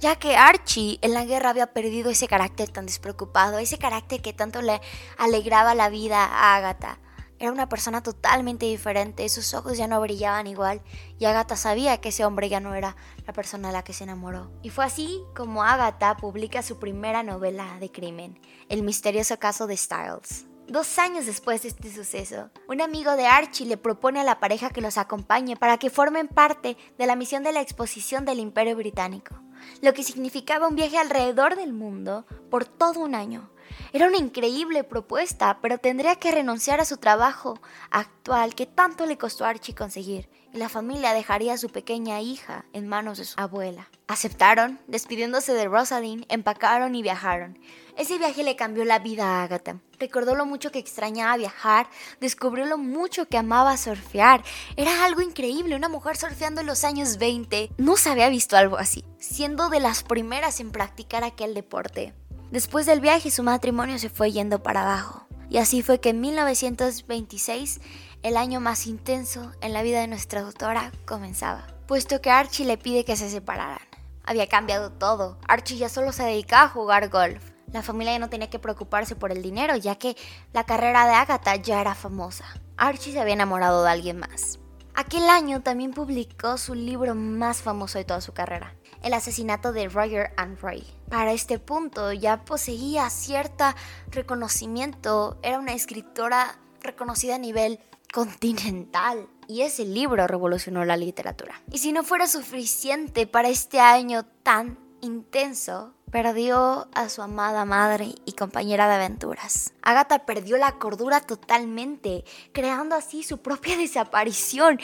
ya 0.00 0.16
que 0.16 0.36
Archie 0.36 0.98
en 1.02 1.12
la 1.12 1.24
guerra 1.24 1.50
había 1.50 1.72
perdido 1.72 2.10
ese 2.10 2.26
carácter 2.26 2.70
tan 2.70 2.86
despreocupado, 2.86 3.58
ese 3.58 3.78
carácter 3.78 4.22
que 4.22 4.32
tanto 4.32 4.62
le 4.62 4.80
alegraba 5.18 5.74
la 5.74 5.90
vida 5.90 6.24
a 6.24 6.56
Agatha. 6.56 6.98
Era 7.38 7.52
una 7.52 7.68
persona 7.68 8.02
totalmente 8.02 8.66
diferente, 8.66 9.28
sus 9.28 9.54
ojos 9.54 9.78
ya 9.78 9.86
no 9.86 10.00
brillaban 10.00 10.46
igual 10.46 10.82
y 11.18 11.24
Agatha 11.24 11.56
sabía 11.56 11.98
que 11.98 12.10
ese 12.10 12.24
hombre 12.24 12.48
ya 12.48 12.60
no 12.60 12.74
era 12.74 12.96
la 13.26 13.32
persona 13.32 13.70
a 13.70 13.72
la 13.72 13.84
que 13.84 13.92
se 13.92 14.04
enamoró. 14.04 14.50
Y 14.62 14.70
fue 14.70 14.84
así 14.84 15.22
como 15.34 15.62
Agatha 15.62 16.16
publica 16.16 16.62
su 16.62 16.78
primera 16.78 17.22
novela 17.22 17.78
de 17.78 17.90
crimen, 17.90 18.40
El 18.68 18.82
misterioso 18.82 19.38
caso 19.38 19.66
de 19.66 19.76
Styles. 19.76 20.46
Dos 20.66 20.98
años 20.98 21.26
después 21.26 21.62
de 21.62 21.68
este 21.68 21.92
suceso, 21.92 22.50
un 22.68 22.80
amigo 22.80 23.16
de 23.16 23.26
Archie 23.26 23.66
le 23.66 23.76
propone 23.76 24.20
a 24.20 24.24
la 24.24 24.38
pareja 24.38 24.70
que 24.70 24.80
los 24.80 24.98
acompañe 24.98 25.56
para 25.56 25.78
que 25.78 25.90
formen 25.90 26.28
parte 26.28 26.76
de 26.96 27.06
la 27.06 27.16
misión 27.16 27.42
de 27.42 27.52
la 27.52 27.60
exposición 27.60 28.24
del 28.24 28.38
Imperio 28.38 28.76
Británico, 28.76 29.34
lo 29.82 29.94
que 29.94 30.02
significaba 30.02 30.68
un 30.68 30.76
viaje 30.76 30.98
alrededor 30.98 31.56
del 31.56 31.72
mundo 31.72 32.26
por 32.50 32.64
todo 32.64 33.00
un 33.00 33.14
año. 33.14 33.50
Era 33.92 34.06
una 34.06 34.18
increíble 34.18 34.84
propuesta, 34.84 35.58
pero 35.60 35.78
tendría 35.78 36.16
que 36.16 36.32
renunciar 36.32 36.80
a 36.80 36.84
su 36.84 36.96
trabajo 36.96 37.60
actual 37.90 38.54
que 38.54 38.66
tanto 38.66 39.06
le 39.06 39.18
costó 39.18 39.44
a 39.44 39.50
Archie 39.50 39.74
conseguir, 39.74 40.28
la 40.52 40.68
familia 40.68 41.12
dejaría 41.12 41.54
a 41.54 41.58
su 41.58 41.68
pequeña 41.68 42.20
hija 42.20 42.64
en 42.72 42.88
manos 42.88 43.18
de 43.18 43.24
su 43.24 43.38
abuela. 43.40 43.88
Aceptaron, 44.08 44.80
despidiéndose 44.88 45.52
de 45.54 45.66
Rosalind, 45.66 46.24
empacaron 46.28 46.94
y 46.94 47.02
viajaron. 47.02 47.58
Ese 47.96 48.18
viaje 48.18 48.42
le 48.42 48.56
cambió 48.56 48.84
la 48.84 48.98
vida 48.98 49.24
a 49.24 49.42
Agatha. 49.44 49.76
Recordó 49.98 50.34
lo 50.34 50.46
mucho 50.46 50.72
que 50.72 50.78
extrañaba 50.78 51.36
viajar, 51.36 51.88
descubrió 52.20 52.66
lo 52.66 52.78
mucho 52.78 53.26
que 53.26 53.38
amaba 53.38 53.76
surfear. 53.76 54.42
Era 54.76 55.04
algo 55.04 55.20
increíble, 55.20 55.76
una 55.76 55.88
mujer 55.88 56.16
surfeando 56.16 56.62
en 56.62 56.66
los 56.66 56.82
años 56.84 57.18
20. 57.18 57.70
No 57.76 57.96
se 57.96 58.10
había 58.10 58.28
visto 58.28 58.56
algo 58.56 58.78
así, 58.78 59.04
siendo 59.18 59.68
de 59.68 59.80
las 59.80 60.02
primeras 60.02 60.58
en 60.60 60.72
practicar 60.72 61.22
aquel 61.22 61.54
deporte. 61.54 62.14
Después 62.50 62.86
del 62.86 63.00
viaje 63.00 63.30
su 63.30 63.44
matrimonio 63.44 63.98
se 63.98 64.10
fue 64.10 64.32
yendo 64.32 64.62
para 64.62 64.82
abajo. 64.82 65.29
Y 65.50 65.58
así 65.58 65.82
fue 65.82 65.98
que 66.00 66.10
en 66.10 66.20
1926, 66.20 67.80
el 68.22 68.36
año 68.36 68.60
más 68.60 68.86
intenso 68.86 69.50
en 69.60 69.72
la 69.72 69.82
vida 69.82 70.00
de 70.00 70.06
nuestra 70.06 70.42
doctora, 70.42 70.92
comenzaba, 71.04 71.66
puesto 71.88 72.20
que 72.20 72.30
Archie 72.30 72.64
le 72.64 72.78
pide 72.78 73.04
que 73.04 73.16
se 73.16 73.28
separaran. 73.28 73.80
Había 74.24 74.46
cambiado 74.46 74.92
todo. 74.92 75.38
Archie 75.48 75.76
ya 75.76 75.88
solo 75.88 76.12
se 76.12 76.22
dedicaba 76.22 76.62
a 76.62 76.68
jugar 76.68 77.08
golf. 77.08 77.42
La 77.72 77.82
familia 77.82 78.12
ya 78.12 78.20
no 78.20 78.30
tenía 78.30 78.48
que 78.48 78.60
preocuparse 78.60 79.16
por 79.16 79.32
el 79.32 79.42
dinero, 79.42 79.76
ya 79.76 79.96
que 79.96 80.16
la 80.52 80.64
carrera 80.64 81.08
de 81.08 81.14
Agatha 81.14 81.56
ya 81.56 81.80
era 81.80 81.96
famosa. 81.96 82.44
Archie 82.76 83.12
se 83.12 83.20
había 83.20 83.34
enamorado 83.34 83.82
de 83.82 83.90
alguien 83.90 84.18
más. 84.18 84.60
Aquel 84.94 85.28
año 85.28 85.62
también 85.62 85.92
publicó 85.92 86.58
su 86.58 86.74
libro 86.74 87.16
más 87.16 87.62
famoso 87.62 87.98
de 87.98 88.04
toda 88.04 88.20
su 88.20 88.32
carrera, 88.32 88.74
El 89.02 89.14
asesinato 89.14 89.72
de 89.72 89.88
Roger 89.88 90.32
and 90.36 90.60
Ray. 90.60 90.86
Para 91.08 91.32
este 91.32 91.58
punto 91.58 92.12
ya 92.12 92.44
poseía 92.44 93.08
cierto 93.10 93.64
reconocimiento, 94.10 95.38
era 95.42 95.58
una 95.58 95.72
escritora 95.72 96.58
reconocida 96.82 97.36
a 97.36 97.38
nivel 97.38 97.80
continental 98.12 99.28
y 99.48 99.62
ese 99.62 99.84
libro 99.84 100.26
revolucionó 100.26 100.84
la 100.84 100.96
literatura. 100.96 101.60
Y 101.72 101.78
si 101.78 101.92
no 101.92 102.02
fuera 102.02 102.26
suficiente 102.26 103.26
para 103.26 103.48
este 103.48 103.80
año 103.80 104.24
tan 104.42 104.78
intenso, 105.00 105.94
perdió 106.10 106.88
a 106.92 107.08
su 107.08 107.22
amada 107.22 107.64
madre 107.64 108.14
y 108.24 108.32
compañera 108.32 108.88
de 108.88 108.94
aventuras. 108.94 109.72
Agatha 109.82 110.20
perdió 110.26 110.56
la 110.56 110.72
cordura 110.72 111.20
totalmente, 111.20 112.24
creando 112.52 112.96
así 112.96 113.22
su 113.22 113.38
propia 113.38 113.76
desaparición, 113.76 114.78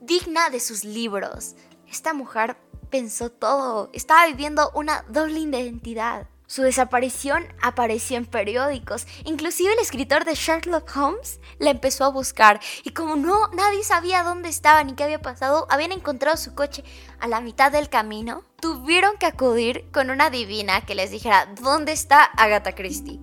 digna 0.00 0.50
de 0.50 0.60
sus 0.60 0.84
libros. 0.84 1.56
Esta 1.88 2.14
mujer 2.14 2.56
pensó 2.90 3.30
todo, 3.30 3.90
estaba 3.92 4.26
viviendo 4.26 4.70
una 4.74 5.04
doble 5.08 5.40
identidad. 5.40 6.28
Su 6.48 6.62
desaparición 6.62 7.44
apareció 7.60 8.16
en 8.16 8.24
periódicos. 8.24 9.06
Inclusive 9.24 9.72
el 9.72 9.80
escritor 9.80 10.24
de 10.24 10.36
Sherlock 10.36 10.96
Holmes 10.96 11.40
la 11.58 11.70
empezó 11.70 12.04
a 12.04 12.10
buscar. 12.10 12.60
Y 12.84 12.90
como 12.90 13.16
no, 13.16 13.48
nadie 13.48 13.82
sabía 13.82 14.22
dónde 14.22 14.48
estaba 14.48 14.84
ni 14.84 14.94
qué 14.94 15.02
había 15.02 15.20
pasado, 15.20 15.66
habían 15.70 15.90
encontrado 15.90 16.36
su 16.36 16.54
coche 16.54 16.84
a 17.18 17.26
la 17.26 17.40
mitad 17.40 17.72
del 17.72 17.88
camino. 17.88 18.44
Tuvieron 18.60 19.16
que 19.18 19.26
acudir 19.26 19.90
con 19.92 20.10
una 20.10 20.30
divina 20.30 20.86
que 20.86 20.94
les 20.94 21.10
dijera, 21.10 21.52
¿dónde 21.60 21.92
está 21.92 22.22
Agatha 22.22 22.76
Christie? 22.76 23.18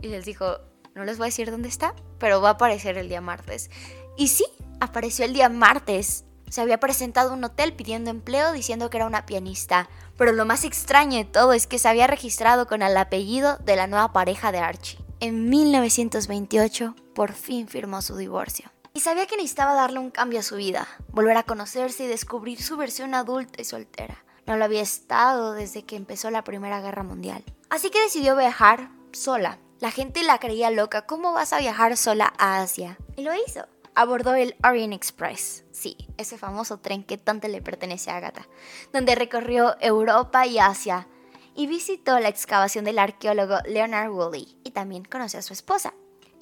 Y 0.00 0.08
les 0.08 0.24
dijo, 0.24 0.58
no 0.94 1.04
les 1.04 1.18
voy 1.18 1.26
a 1.26 1.28
decir 1.28 1.50
dónde 1.50 1.68
está, 1.68 1.94
pero 2.18 2.40
va 2.40 2.50
a 2.50 2.52
aparecer 2.52 2.96
el 2.96 3.10
día 3.10 3.20
martes. 3.20 3.70
Y 4.16 4.28
sí, 4.28 4.46
apareció 4.80 5.26
el 5.26 5.34
día 5.34 5.50
martes 5.50 6.24
se 6.52 6.60
había 6.60 6.78
presentado 6.78 7.30
a 7.30 7.32
un 7.32 7.44
hotel 7.44 7.72
pidiendo 7.72 8.10
empleo 8.10 8.52
diciendo 8.52 8.90
que 8.90 8.98
era 8.98 9.06
una 9.06 9.24
pianista, 9.24 9.88
pero 10.18 10.32
lo 10.32 10.44
más 10.44 10.64
extraño 10.64 11.16
de 11.16 11.24
todo 11.24 11.54
es 11.54 11.66
que 11.66 11.78
se 11.78 11.88
había 11.88 12.06
registrado 12.06 12.66
con 12.66 12.82
el 12.82 12.94
apellido 12.94 13.56
de 13.64 13.74
la 13.74 13.86
nueva 13.86 14.12
pareja 14.12 14.52
de 14.52 14.58
Archie. 14.58 14.98
En 15.20 15.48
1928 15.48 16.94
por 17.14 17.32
fin 17.32 17.68
firmó 17.68 18.02
su 18.02 18.16
divorcio. 18.16 18.70
Y 18.92 19.00
sabía 19.00 19.26
que 19.26 19.36
necesitaba 19.36 19.72
darle 19.72 19.98
un 19.98 20.10
cambio 20.10 20.40
a 20.40 20.42
su 20.42 20.56
vida, 20.56 20.86
volver 21.08 21.38
a 21.38 21.42
conocerse 21.44 22.04
y 22.04 22.08
descubrir 22.08 22.62
su 22.62 22.76
versión 22.76 23.14
adulta 23.14 23.62
y 23.62 23.64
soltera. 23.64 24.22
No 24.44 24.58
lo 24.58 24.66
había 24.66 24.82
estado 24.82 25.54
desde 25.54 25.84
que 25.84 25.96
empezó 25.96 26.30
la 26.30 26.44
Primera 26.44 26.82
Guerra 26.82 27.02
Mundial. 27.02 27.42
Así 27.70 27.88
que 27.88 28.02
decidió 28.02 28.36
viajar 28.36 28.90
sola. 29.12 29.58
La 29.80 29.90
gente 29.90 30.22
la 30.22 30.38
creía 30.38 30.70
loca, 30.70 31.06
¿cómo 31.06 31.32
vas 31.32 31.54
a 31.54 31.60
viajar 31.60 31.96
sola 31.96 32.34
a 32.36 32.60
Asia? 32.60 32.98
Y 33.16 33.22
lo 33.22 33.32
hizo 33.34 33.64
abordó 33.94 34.34
el 34.34 34.56
Orient 34.64 34.94
Express, 34.94 35.64
sí, 35.70 35.96
ese 36.16 36.38
famoso 36.38 36.78
tren 36.78 37.04
que 37.04 37.18
tanto 37.18 37.48
le 37.48 37.62
pertenece 37.62 38.10
a 38.10 38.16
Agatha, 38.16 38.48
donde 38.92 39.14
recorrió 39.14 39.76
Europa 39.80 40.46
y 40.46 40.58
Asia 40.58 41.06
y 41.54 41.66
visitó 41.66 42.18
la 42.18 42.28
excavación 42.28 42.84
del 42.84 42.98
arqueólogo 42.98 43.58
Leonard 43.66 44.10
Woolley 44.10 44.56
y 44.64 44.70
también 44.70 45.04
conoció 45.04 45.38
a 45.38 45.42
su 45.42 45.52
esposa 45.52 45.94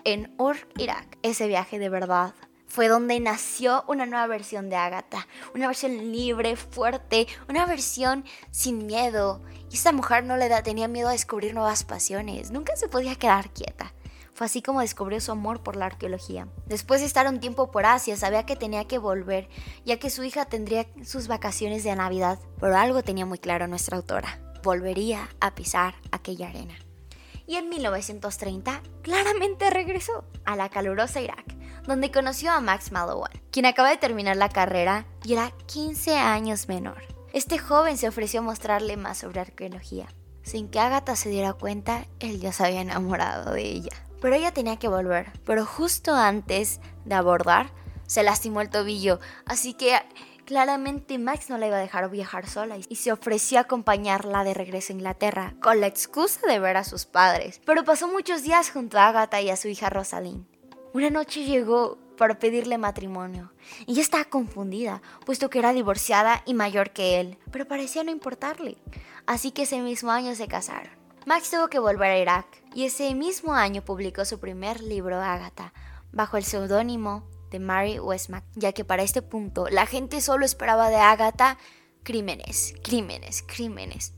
en 0.04 0.34
Ur, 0.38 0.56
Irak. 0.78 1.18
Ese 1.22 1.46
viaje 1.46 1.78
de 1.78 1.88
verdad 1.88 2.34
fue 2.68 2.86
donde 2.86 3.18
nació 3.18 3.84
una 3.88 4.06
nueva 4.06 4.28
versión 4.28 4.70
de 4.70 4.76
Agatha, 4.76 5.26
una 5.54 5.66
versión 5.66 6.12
libre, 6.12 6.54
fuerte, 6.54 7.26
una 7.48 7.66
versión 7.66 8.24
sin 8.52 8.86
miedo. 8.86 9.42
Y 9.70 9.74
esta 9.74 9.92
mujer 9.92 10.24
no 10.24 10.36
le 10.36 10.48
da, 10.48 10.62
tenía 10.62 10.86
miedo 10.86 11.08
a 11.08 11.12
descubrir 11.12 11.52
nuevas 11.52 11.82
pasiones, 11.82 12.52
nunca 12.52 12.76
se 12.76 12.88
podía 12.88 13.16
quedar 13.16 13.50
quieta. 13.50 13.92
Así 14.40 14.62
como 14.62 14.80
descubrió 14.80 15.20
su 15.20 15.32
amor 15.32 15.62
por 15.62 15.76
la 15.76 15.86
arqueología. 15.86 16.48
Después 16.66 17.00
de 17.00 17.06
estar 17.06 17.28
un 17.28 17.40
tiempo 17.40 17.70
por 17.70 17.86
Asia, 17.86 18.16
sabía 18.16 18.46
que 18.46 18.56
tenía 18.56 18.86
que 18.86 18.98
volver, 18.98 19.48
ya 19.84 19.98
que 19.98 20.10
su 20.10 20.24
hija 20.24 20.46
tendría 20.46 20.86
sus 21.04 21.28
vacaciones 21.28 21.84
de 21.84 21.94
Navidad, 21.94 22.38
pero 22.58 22.76
algo 22.76 23.02
tenía 23.02 23.26
muy 23.26 23.38
claro 23.38 23.68
nuestra 23.68 23.96
autora. 23.96 24.40
Volvería 24.62 25.28
a 25.40 25.54
pisar 25.54 25.94
aquella 26.10 26.48
arena. 26.48 26.74
Y 27.46 27.56
en 27.56 27.68
1930, 27.68 28.82
claramente 29.02 29.70
regresó 29.70 30.24
a 30.44 30.56
la 30.56 30.68
calurosa 30.68 31.20
Irak 31.20 31.60
donde 31.86 32.10
conoció 32.10 32.52
a 32.52 32.60
Max 32.60 32.92
Mallowan, 32.92 33.32
quien 33.50 33.66
acaba 33.66 33.90
de 33.90 33.96
terminar 33.96 34.36
la 34.36 34.48
carrera 34.48 35.06
y 35.24 35.32
era 35.32 35.50
15 35.66 36.16
años 36.16 36.68
menor. 36.68 37.02
Este 37.32 37.58
joven 37.58 37.96
se 37.96 38.08
ofreció 38.08 38.40
a 38.40 38.44
mostrarle 38.44 38.96
más 38.96 39.18
sobre 39.18 39.40
arqueología. 39.40 40.06
Sin 40.42 40.68
que 40.68 40.80
Agatha 40.80 41.16
se 41.16 41.28
diera 41.28 41.52
cuenta, 41.52 42.06
él 42.18 42.40
ya 42.40 42.52
se 42.52 42.64
había 42.64 42.80
enamorado 42.80 43.52
de 43.52 43.62
ella. 43.62 44.09
Pero 44.20 44.34
ella 44.34 44.52
tenía 44.52 44.78
que 44.78 44.88
volver. 44.88 45.32
Pero 45.44 45.64
justo 45.64 46.14
antes 46.14 46.80
de 47.04 47.14
abordar, 47.14 47.70
se 48.06 48.22
lastimó 48.22 48.60
el 48.60 48.70
tobillo. 48.70 49.20
Así 49.44 49.74
que 49.74 49.96
claramente 50.44 51.18
Max 51.18 51.48
no 51.48 51.58
la 51.58 51.68
iba 51.68 51.76
a 51.76 51.80
dejar 51.80 52.10
viajar 52.10 52.48
sola 52.48 52.76
y 52.88 52.96
se 52.96 53.12
ofreció 53.12 53.58
a 53.58 53.62
acompañarla 53.62 54.42
de 54.42 54.52
regreso 54.52 54.92
a 54.92 54.96
Inglaterra 54.96 55.54
con 55.62 55.80
la 55.80 55.86
excusa 55.86 56.44
de 56.46 56.58
ver 56.58 56.76
a 56.76 56.84
sus 56.84 57.06
padres. 57.06 57.60
Pero 57.64 57.84
pasó 57.84 58.08
muchos 58.08 58.42
días 58.42 58.70
junto 58.70 58.98
a 58.98 59.08
Agatha 59.08 59.40
y 59.40 59.50
a 59.50 59.56
su 59.56 59.68
hija 59.68 59.90
Rosalind. 59.90 60.44
Una 60.92 61.08
noche 61.08 61.44
llegó 61.44 61.98
para 62.16 62.38
pedirle 62.38 62.78
matrimonio. 62.78 63.52
y 63.86 63.92
Ella 63.92 64.02
estaba 64.02 64.24
confundida, 64.24 65.02
puesto 65.24 65.48
que 65.48 65.60
era 65.60 65.72
divorciada 65.72 66.42
y 66.44 66.54
mayor 66.54 66.90
que 66.90 67.20
él, 67.20 67.38
pero 67.52 67.68
parecía 67.68 68.02
no 68.02 68.10
importarle. 68.10 68.76
Así 69.26 69.52
que 69.52 69.62
ese 69.62 69.80
mismo 69.80 70.10
año 70.10 70.34
se 70.34 70.48
casaron. 70.48 70.99
Max 71.26 71.50
tuvo 71.50 71.68
que 71.68 71.78
volver 71.78 72.10
a 72.10 72.18
Irak 72.18 72.46
y 72.74 72.86
ese 72.86 73.14
mismo 73.14 73.52
año 73.52 73.82
publicó 73.82 74.24
su 74.24 74.40
primer 74.40 74.80
libro, 74.80 75.20
Agatha, 75.20 75.74
bajo 76.12 76.38
el 76.38 76.44
seudónimo 76.44 77.28
de 77.50 77.60
Mary 77.60 77.98
Westmac, 77.98 78.44
ya 78.54 78.72
que 78.72 78.86
para 78.86 79.02
este 79.02 79.20
punto 79.20 79.68
la 79.68 79.84
gente 79.84 80.22
solo 80.22 80.46
esperaba 80.46 80.88
de 80.88 80.96
Agatha 80.96 81.58
crímenes, 82.04 82.74
crímenes, 82.82 83.44
crímenes. 83.46 84.14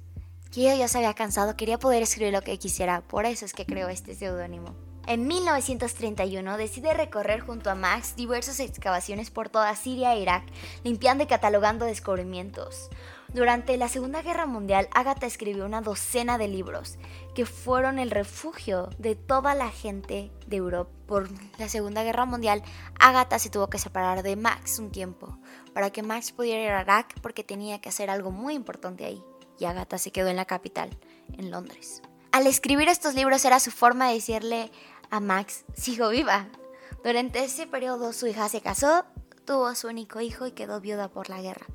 Y 0.54 0.66
ella 0.66 0.76
ya 0.76 0.88
se 0.88 0.98
había 0.98 1.14
cansado, 1.14 1.56
quería 1.56 1.78
poder 1.78 2.02
escribir 2.02 2.32
lo 2.32 2.42
que 2.42 2.58
quisiera, 2.58 3.00
por 3.00 3.24
eso 3.24 3.46
es 3.46 3.52
que 3.52 3.66
creó 3.66 3.88
este 3.88 4.14
seudónimo. 4.14 4.76
En 5.08 5.26
1931 5.26 6.56
decide 6.56 6.94
recorrer 6.94 7.40
junto 7.40 7.70
a 7.70 7.74
Max 7.74 8.14
diversas 8.14 8.60
excavaciones 8.60 9.30
por 9.30 9.48
toda 9.48 9.74
Siria 9.74 10.14
e 10.14 10.20
Irak, 10.20 10.44
limpiando 10.84 11.24
y 11.24 11.26
catalogando 11.26 11.84
descubrimientos. 11.84 12.88
Durante 13.34 13.78
la 13.78 13.88
Segunda 13.88 14.20
Guerra 14.20 14.44
Mundial, 14.44 14.88
Agatha 14.92 15.26
escribió 15.26 15.64
una 15.64 15.80
docena 15.80 16.36
de 16.36 16.48
libros 16.48 16.98
que 17.34 17.46
fueron 17.46 17.98
el 17.98 18.10
refugio 18.10 18.90
de 18.98 19.16
toda 19.16 19.54
la 19.54 19.70
gente 19.70 20.30
de 20.46 20.56
Europa. 20.56 20.90
Por 21.06 21.28
la 21.58 21.68
Segunda 21.70 22.02
Guerra 22.04 22.26
Mundial, 22.26 22.62
Agatha 23.00 23.38
se 23.38 23.48
tuvo 23.48 23.68
que 23.68 23.78
separar 23.78 24.22
de 24.22 24.36
Max 24.36 24.78
un 24.78 24.90
tiempo 24.90 25.38
para 25.72 25.90
que 25.90 26.02
Max 26.02 26.32
pudiera 26.32 26.62
ir 26.62 26.70
a 26.70 26.82
Irak 26.82 27.20
porque 27.22 27.42
tenía 27.42 27.80
que 27.80 27.88
hacer 27.88 28.10
algo 28.10 28.30
muy 28.30 28.54
importante 28.54 29.06
ahí. 29.06 29.22
Y 29.58 29.64
Agatha 29.64 29.96
se 29.96 30.12
quedó 30.12 30.28
en 30.28 30.36
la 30.36 30.44
capital, 30.44 30.90
en 31.32 31.50
Londres. 31.50 32.02
Al 32.32 32.46
escribir 32.46 32.88
estos 32.88 33.14
libros 33.14 33.44
era 33.46 33.60
su 33.60 33.70
forma 33.70 34.08
de 34.08 34.14
decirle 34.14 34.70
a 35.10 35.20
Max, 35.20 35.64
sigo 35.74 36.10
viva. 36.10 36.48
Durante 37.02 37.44
ese 37.44 37.66
periodo 37.66 38.12
su 38.12 38.26
hija 38.26 38.48
se 38.50 38.60
casó, 38.60 39.06
tuvo 39.46 39.74
su 39.74 39.88
único 39.88 40.20
hijo 40.20 40.46
y 40.46 40.52
quedó 40.52 40.80
viuda 40.80 41.08
por 41.08 41.30
la 41.30 41.40
guerra. 41.40 41.66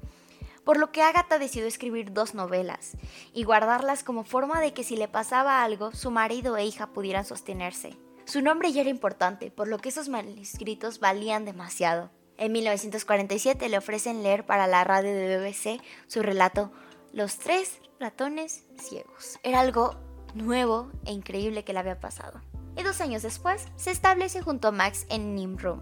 Por 0.67 0.79
lo 0.79 0.91
que 0.91 1.01
Agatha 1.01 1.39
decidió 1.39 1.65
escribir 1.65 2.11
dos 2.11 2.33
novelas 2.33 2.97
y 3.33 3.45
guardarlas 3.45 4.03
como 4.03 4.25
forma 4.25 4.59
de 4.59 4.73
que 4.73 4.83
si 4.83 4.97
le 4.97 5.07
pasaba 5.07 5.63
algo, 5.63 5.93
su 5.93 6.11
marido 6.11 6.57
e 6.57 6.65
hija 6.65 6.87
pudieran 6.87 7.23
sostenerse. 7.23 7.95
Su 8.25 8.41
nombre 8.41 8.73
ya 8.73 8.81
era 8.81 8.89
importante, 8.89 9.49
por 9.49 9.69
lo 9.69 9.77
que 9.77 9.87
esos 9.87 10.09
manuscritos 10.09 10.99
valían 10.99 11.45
demasiado. 11.45 12.11
En 12.35 12.51
1947 12.51 13.69
le 13.69 13.77
ofrecen 13.77 14.23
leer 14.23 14.45
para 14.45 14.67
la 14.67 14.83
radio 14.83 15.15
de 15.15 15.37
BBC 15.37 15.81
su 16.07 16.21
relato 16.21 16.69
Los 17.13 17.37
tres 17.37 17.79
ratones 17.97 18.65
ciegos. 18.77 19.39
Era 19.43 19.61
algo 19.61 19.95
nuevo 20.33 20.91
e 21.05 21.13
increíble 21.13 21.63
que 21.63 21.71
le 21.71 21.79
había 21.79 22.01
pasado 22.01 22.41
y 22.77 22.83
dos 22.83 23.01
años 23.01 23.23
después 23.23 23.65
se 23.75 23.91
establece 23.91 24.41
junto 24.41 24.67
a 24.67 24.71
Max 24.71 25.05
en 25.09 25.35
Nimrum, 25.35 25.81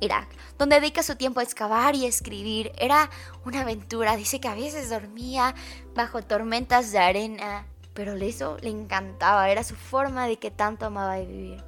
Irak, 0.00 0.28
donde 0.58 0.78
dedica 0.78 1.02
su 1.02 1.16
tiempo 1.16 1.40
a 1.40 1.42
excavar 1.42 1.94
y 1.94 2.04
escribir. 2.04 2.72
Era 2.76 3.10
una 3.44 3.62
aventura, 3.62 4.16
dice 4.16 4.40
que 4.40 4.48
a 4.48 4.54
veces 4.54 4.90
dormía 4.90 5.54
bajo 5.94 6.22
tormentas 6.22 6.92
de 6.92 6.98
arena, 6.98 7.66
pero 7.94 8.14
eso 8.14 8.58
le 8.60 8.70
encantaba, 8.70 9.48
era 9.48 9.64
su 9.64 9.74
forma 9.74 10.26
de 10.26 10.38
que 10.38 10.50
tanto 10.50 10.86
amaba 10.86 11.18
vivir. 11.18 11.64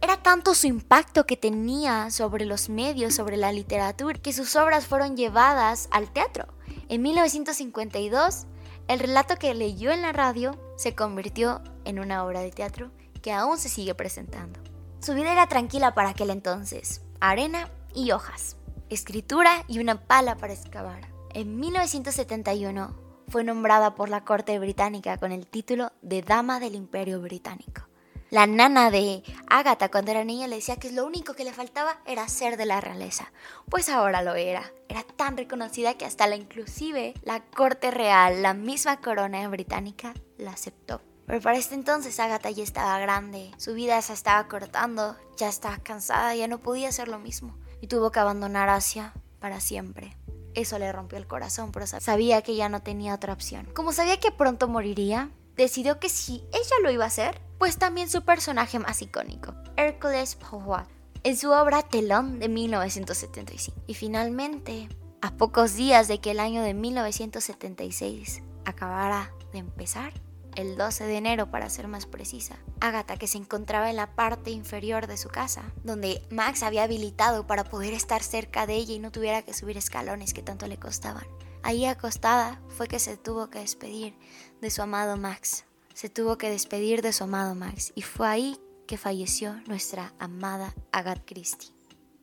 Era 0.00 0.22
tanto 0.22 0.54
su 0.54 0.66
impacto 0.66 1.24
que 1.24 1.36
tenía 1.36 2.10
sobre 2.10 2.44
los 2.44 2.68
medios, 2.68 3.14
sobre 3.14 3.38
la 3.38 3.52
literatura, 3.52 4.18
que 4.18 4.34
sus 4.34 4.54
obras 4.54 4.86
fueron 4.86 5.16
llevadas 5.16 5.88
al 5.90 6.12
teatro. 6.12 6.46
En 6.90 7.00
1952, 7.00 8.46
el 8.86 8.98
relato 8.98 9.36
que 9.36 9.54
leyó 9.54 9.90
en 9.90 10.02
la 10.02 10.12
radio 10.12 10.58
se 10.76 10.94
convirtió 10.94 11.62
en 11.86 11.98
una 11.98 12.22
obra 12.24 12.40
de 12.40 12.50
teatro 12.50 12.90
que 13.24 13.32
aún 13.32 13.56
se 13.56 13.70
sigue 13.70 13.94
presentando. 13.94 14.60
Su 15.00 15.14
vida 15.14 15.32
era 15.32 15.46
tranquila 15.46 15.94
para 15.94 16.10
aquel 16.10 16.28
entonces, 16.28 17.00
arena 17.20 17.70
y 17.94 18.10
hojas, 18.10 18.58
escritura 18.90 19.64
y 19.66 19.78
una 19.78 20.06
pala 20.06 20.36
para 20.36 20.52
excavar. 20.52 21.08
En 21.32 21.58
1971 21.58 22.94
fue 23.28 23.42
nombrada 23.42 23.94
por 23.94 24.10
la 24.10 24.26
corte 24.26 24.58
británica 24.58 25.16
con 25.16 25.32
el 25.32 25.46
título 25.46 25.90
de 26.02 26.20
Dama 26.20 26.60
del 26.60 26.74
Imperio 26.74 27.22
Británico. 27.22 27.88
La 28.28 28.46
nana 28.46 28.90
de 28.90 29.22
Agatha 29.46 29.90
cuando 29.90 30.10
era 30.10 30.22
niña 30.22 30.46
le 30.46 30.56
decía 30.56 30.76
que 30.76 30.92
lo 30.92 31.06
único 31.06 31.32
que 31.32 31.44
le 31.44 31.54
faltaba 31.54 32.00
era 32.04 32.28
ser 32.28 32.58
de 32.58 32.66
la 32.66 32.82
realeza. 32.82 33.32
Pues 33.70 33.88
ahora 33.88 34.20
lo 34.20 34.34
era. 34.34 34.70
Era 34.86 35.02
tan 35.02 35.38
reconocida 35.38 35.94
que 35.94 36.04
hasta 36.04 36.26
la 36.26 36.36
inclusive 36.36 37.14
la 37.22 37.40
corte 37.40 37.90
real, 37.90 38.42
la 38.42 38.52
misma 38.52 39.00
corona 39.00 39.48
británica, 39.48 40.12
la 40.36 40.50
aceptó. 40.50 41.00
Pero 41.26 41.40
para 41.40 41.56
este 41.56 41.74
entonces 41.74 42.20
Agatha 42.20 42.50
ya 42.50 42.62
estaba 42.62 42.98
grande, 42.98 43.50
su 43.56 43.74
vida 43.74 44.00
se 44.02 44.12
estaba 44.12 44.46
cortando, 44.46 45.16
ya 45.36 45.48
estaba 45.48 45.78
cansada, 45.78 46.34
ya 46.34 46.48
no 46.48 46.58
podía 46.58 46.88
hacer 46.88 47.08
lo 47.08 47.18
mismo 47.18 47.56
y 47.80 47.86
tuvo 47.86 48.10
que 48.10 48.20
abandonar 48.20 48.68
Asia 48.68 49.12
para 49.40 49.60
siempre. 49.60 50.16
Eso 50.54 50.78
le 50.78 50.92
rompió 50.92 51.18
el 51.18 51.26
corazón, 51.26 51.72
pero 51.72 51.86
sabía 51.86 52.42
que 52.42 52.56
ya 52.56 52.68
no 52.68 52.80
tenía 52.80 53.14
otra 53.14 53.32
opción. 53.32 53.66
Como 53.74 53.92
sabía 53.92 54.20
que 54.20 54.30
pronto 54.30 54.68
moriría, 54.68 55.30
decidió 55.56 55.98
que 55.98 56.08
si 56.08 56.44
ella 56.52 56.76
lo 56.82 56.90
iba 56.90 57.04
a 57.04 57.08
hacer, 57.08 57.40
pues 57.58 57.78
también 57.78 58.08
su 58.08 58.22
personaje 58.22 58.78
más 58.78 59.02
icónico, 59.02 59.54
Hércules 59.76 60.36
Poirot, 60.36 60.88
en 61.24 61.36
su 61.36 61.50
obra 61.50 61.82
Telón 61.82 62.38
de 62.38 62.48
1975. 62.48 63.82
Y 63.86 63.94
finalmente, 63.94 64.88
a 65.22 65.32
pocos 65.32 65.74
días 65.74 66.06
de 66.06 66.20
que 66.20 66.30
el 66.30 66.40
año 66.40 66.62
de 66.62 66.74
1976 66.74 68.42
acabara 68.64 69.32
de 69.52 69.58
empezar, 69.58 70.12
el 70.56 70.76
12 70.76 71.04
de 71.04 71.16
enero 71.16 71.50
para 71.50 71.70
ser 71.70 71.88
más 71.88 72.06
precisa. 72.06 72.56
Agatha, 72.80 73.16
que 73.16 73.26
se 73.26 73.38
encontraba 73.38 73.90
en 73.90 73.96
la 73.96 74.14
parte 74.14 74.50
inferior 74.50 75.06
de 75.06 75.16
su 75.16 75.28
casa, 75.28 75.62
donde 75.82 76.22
Max 76.30 76.62
había 76.62 76.84
habilitado 76.84 77.46
para 77.46 77.64
poder 77.64 77.92
estar 77.94 78.22
cerca 78.22 78.66
de 78.66 78.74
ella 78.74 78.94
y 78.94 78.98
no 78.98 79.12
tuviera 79.12 79.42
que 79.42 79.54
subir 79.54 79.76
escalones 79.76 80.34
que 80.34 80.42
tanto 80.42 80.66
le 80.66 80.78
costaban. 80.78 81.26
Ahí 81.62 81.86
acostada 81.86 82.60
fue 82.68 82.88
que 82.88 82.98
se 82.98 83.16
tuvo 83.16 83.48
que 83.48 83.60
despedir 83.60 84.16
de 84.60 84.70
su 84.70 84.82
amado 84.82 85.16
Max. 85.16 85.64
Se 85.94 86.08
tuvo 86.08 86.38
que 86.38 86.50
despedir 86.50 87.02
de 87.02 87.12
su 87.12 87.24
amado 87.24 87.54
Max 87.54 87.92
y 87.94 88.02
fue 88.02 88.28
ahí 88.28 88.60
que 88.86 88.98
falleció 88.98 89.54
nuestra 89.66 90.12
amada 90.18 90.74
Agatha 90.92 91.22
Christie. 91.24 91.73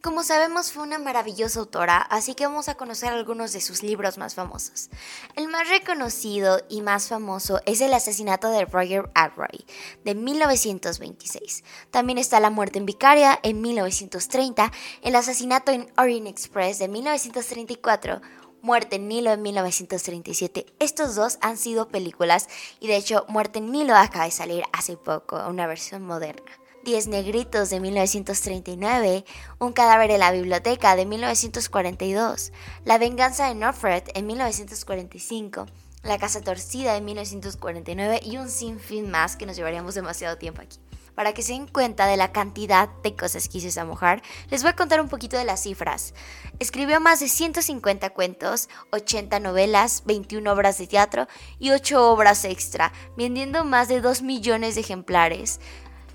Como 0.01 0.23
sabemos 0.23 0.71
fue 0.71 0.81
una 0.81 0.97
maravillosa 0.97 1.59
autora, 1.59 1.99
así 1.99 2.33
que 2.33 2.47
vamos 2.47 2.67
a 2.69 2.73
conocer 2.73 3.13
algunos 3.13 3.53
de 3.53 3.61
sus 3.61 3.83
libros 3.83 4.17
más 4.17 4.33
famosos. 4.33 4.89
El 5.35 5.47
más 5.47 5.69
reconocido 5.69 6.59
y 6.69 6.81
más 6.81 7.07
famoso 7.07 7.61
es 7.67 7.81
El 7.81 7.93
asesinato 7.93 8.49
de 8.49 8.65
Roger 8.65 9.11
Ackroyd, 9.13 9.61
de 10.03 10.15
1926. 10.15 11.63
También 11.91 12.17
está 12.17 12.39
La 12.39 12.49
muerte 12.49 12.79
en 12.79 12.87
Vicaria, 12.87 13.37
en 13.43 13.61
1930, 13.61 14.71
El 15.03 15.15
asesinato 15.15 15.71
en 15.71 15.93
Orient 15.95 16.25
Express, 16.25 16.79
de 16.79 16.87
1934, 16.87 18.21
Muerte 18.63 18.95
en 18.95 19.07
Nilo 19.07 19.31
en 19.31 19.43
1937. 19.43 20.65
Estos 20.79 21.13
dos 21.13 21.37
han 21.41 21.57
sido 21.57 21.89
películas 21.89 22.47
y 22.79 22.87
de 22.87 22.95
hecho 22.95 23.25
Muerte 23.27 23.59
en 23.59 23.71
Nilo 23.71 23.95
acaba 23.95 24.25
de 24.25 24.31
salir 24.31 24.63
hace 24.73 24.97
poco, 24.97 25.47
una 25.47 25.67
versión 25.67 26.01
moderna. 26.01 26.60
Diez 26.83 27.05
Negritos 27.07 27.69
de 27.69 27.79
1939, 27.79 29.23
Un 29.59 29.71
cadáver 29.71 30.09
en 30.09 30.19
la 30.19 30.31
biblioteca 30.31 30.95
de 30.95 31.05
1942, 31.05 32.51
La 32.85 32.97
venganza 32.97 33.47
de 33.47 33.53
Norfred 33.53 34.01
en 34.15 34.25
1945, 34.25 35.67
La 36.01 36.17
casa 36.17 36.41
torcida 36.41 36.95
de 36.95 37.01
1949 37.01 38.21
y 38.23 38.37
un 38.37 38.49
sinfín 38.49 39.11
más 39.11 39.35
que 39.35 39.45
nos 39.45 39.55
llevaríamos 39.55 39.93
demasiado 39.93 40.39
tiempo 40.39 40.63
aquí. 40.63 40.79
para 41.13 41.33
que 41.33 41.43
se 41.43 41.53
den 41.53 41.67
cuenta 41.67 42.07
de 42.07 42.17
la 42.17 42.31
cantidad 42.31 42.89
de 43.03 43.15
cosas 43.15 43.47
que 43.47 43.59
hizo 43.59 43.67
esa 43.67 43.85
mujer, 43.85 44.23
les 44.49 44.63
voy 44.63 44.71
a 44.71 44.75
contar 44.75 45.01
un 45.01 45.09
poquito 45.09 45.37
de 45.37 45.43
las 45.43 45.61
cifras. 45.61 46.15
Escribió 46.57 46.99
más 46.99 47.19
de 47.19 47.27
150 47.27 48.09
cuentos, 48.11 48.69
80 48.91 49.39
novelas, 49.41 50.03
21 50.05 50.51
obras 50.51 50.77
de 50.77 50.87
teatro 50.87 51.27
y 51.59 51.71
8 51.71 52.09
obras 52.09 52.45
extra, 52.45 52.93
vendiendo 53.17 53.65
más 53.65 53.87
de 53.89 54.01
2 54.01 54.21
millones 54.21 54.75
de 54.75 54.81
ejemplares, 54.81 55.59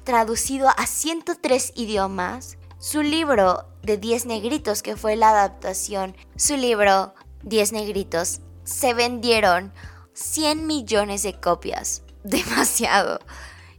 traducido 0.06 0.70
a 0.74 0.86
103 0.86 1.74
idiomas. 1.76 2.56
Su 2.78 3.02
libro 3.02 3.66
de 3.82 3.98
10 3.98 4.24
negritos, 4.24 4.82
que 4.82 4.96
fue 4.96 5.16
la 5.16 5.30
adaptación, 5.30 6.16
su 6.36 6.56
libro 6.56 7.12
10 7.42 7.72
negritos, 7.72 8.40
se 8.64 8.94
vendieron 8.94 9.74
100 10.14 10.66
millones 10.66 11.22
de 11.22 11.38
copias. 11.38 12.02
Demasiado 12.24 13.20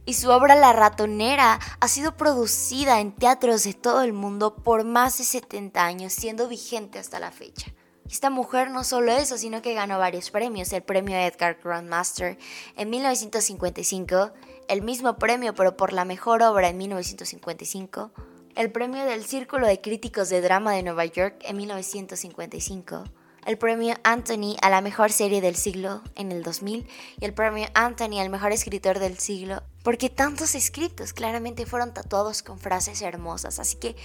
y 0.08 0.14
su 0.14 0.30
obra 0.30 0.54
La 0.54 0.72
ratonera 0.72 1.60
ha 1.80 1.88
sido 1.88 2.16
producida 2.16 2.98
en 3.00 3.12
teatros 3.12 3.64
de 3.64 3.74
todo 3.74 4.00
el 4.00 4.14
mundo 4.14 4.56
por 4.56 4.84
más 4.84 5.18
de 5.18 5.24
70 5.24 5.84
años, 5.84 6.14
siendo 6.14 6.48
vigente 6.48 6.98
hasta 6.98 7.20
la 7.20 7.30
fecha. 7.30 7.74
Esta 8.10 8.30
mujer 8.30 8.70
no 8.70 8.84
solo 8.84 9.12
eso, 9.12 9.36
sino 9.36 9.60
que 9.60 9.74
ganó 9.74 9.98
varios 9.98 10.30
premios, 10.30 10.72
el 10.72 10.82
premio 10.82 11.14
Edgar 11.14 11.58
Grandmaster 11.62 12.38
en 12.74 12.88
1955, 12.88 14.32
el 14.68 14.82
mismo 14.82 15.16
premio 15.18 15.54
pero 15.54 15.76
por 15.76 15.92
la 15.92 16.04
mejor 16.04 16.42
obra 16.42 16.68
en 16.68 16.78
1955, 16.78 18.12
el 18.54 18.70
premio 18.70 19.04
del 19.04 19.24
Círculo 19.24 19.66
de 19.66 19.80
Críticos 19.80 20.28
de 20.28 20.40
Drama 20.40 20.72
de 20.72 20.82
Nueva 20.82 21.04
York 21.06 21.36
en 21.44 21.56
1955, 21.56 23.04
el 23.46 23.56
premio 23.56 23.94
Anthony 24.04 24.56
a 24.60 24.68
la 24.68 24.82
mejor 24.82 25.10
serie 25.10 25.40
del 25.40 25.56
siglo 25.56 26.02
en 26.16 26.32
el 26.32 26.42
2000 26.42 26.86
y 27.18 27.24
el 27.24 27.32
premio 27.32 27.66
Anthony 27.72 28.20
al 28.20 28.28
mejor 28.28 28.52
escritor 28.52 28.98
del 28.98 29.18
siglo, 29.18 29.62
porque 29.82 30.10
tantos 30.10 30.54
escritos 30.54 31.14
claramente 31.14 31.64
fueron 31.64 31.94
tatuados 31.94 32.42
con 32.42 32.58
frases 32.58 33.00
hermosas, 33.00 33.58
así 33.58 33.76
que 33.76 33.96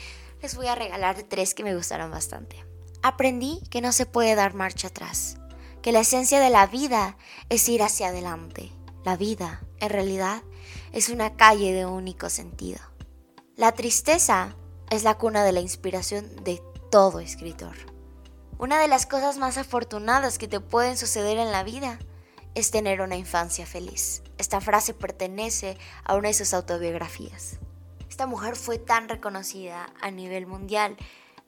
les 0.41 0.55
voy 0.55 0.67
a 0.67 0.75
regalar 0.75 1.23
tres 1.23 1.53
que 1.53 1.63
me 1.63 1.75
gustaron 1.75 2.11
bastante. 2.11 2.63
Aprendí 3.01 3.59
que 3.69 3.81
no 3.81 3.91
se 3.91 4.05
puede 4.05 4.35
dar 4.35 4.53
marcha 4.53 4.87
atrás, 4.87 5.37
que 5.81 5.91
la 5.91 5.99
esencia 5.99 6.39
de 6.39 6.49
la 6.49 6.67
vida 6.67 7.17
es 7.49 7.67
ir 7.67 7.83
hacia 7.83 8.07
adelante. 8.07 8.71
La 9.03 9.17
vida, 9.17 9.61
en 9.81 9.89
realidad, 9.89 10.43
es 10.93 11.09
una 11.09 11.35
calle 11.35 11.73
de 11.73 11.87
único 11.87 12.29
sentido. 12.29 12.79
La 13.55 13.71
tristeza 13.71 14.55
es 14.91 15.03
la 15.03 15.17
cuna 15.17 15.43
de 15.43 15.51
la 15.51 15.59
inspiración 15.59 16.43
de 16.43 16.61
todo 16.91 17.19
escritor. 17.19 17.75
Una 18.59 18.79
de 18.79 18.87
las 18.87 19.07
cosas 19.07 19.37
más 19.39 19.57
afortunadas 19.57 20.37
que 20.37 20.47
te 20.47 20.59
pueden 20.59 20.95
suceder 20.95 21.39
en 21.39 21.51
la 21.51 21.63
vida 21.63 21.97
es 22.53 22.69
tener 22.69 23.01
una 23.01 23.15
infancia 23.15 23.65
feliz. 23.65 24.21
Esta 24.37 24.61
frase 24.61 24.93
pertenece 24.93 25.77
a 26.03 26.15
una 26.15 26.27
de 26.27 26.35
sus 26.35 26.53
autobiografías. 26.53 27.57
Esta 28.07 28.27
mujer 28.27 28.55
fue 28.55 28.77
tan 28.77 29.09
reconocida 29.09 29.91
a 29.99 30.11
nivel 30.11 30.45
mundial 30.45 30.95